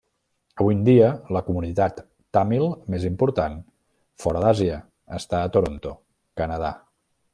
Avui 0.63 0.75
en 0.75 0.79
dia, 0.85 1.09
la 1.35 1.41
comunitat 1.49 1.99
tàmil 2.37 2.65
més 2.95 3.05
important 3.11 3.59
fora 4.25 4.43
d'Àsia 4.47 4.81
està 5.19 5.43
a 5.43 5.53
Toronto, 5.59 5.93
Canadà. 6.43 6.73